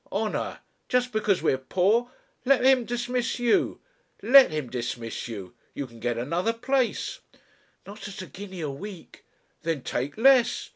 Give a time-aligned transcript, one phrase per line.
[0.11, 0.61] Honour!
[0.89, 2.09] Just because we are poor
[2.43, 3.79] Let him dismiss you!
[4.23, 5.53] Let him dismiss you.
[5.75, 7.19] You can get another place"
[7.85, 9.25] "Not at a guinea a week."
[9.61, 10.69] "Then take less."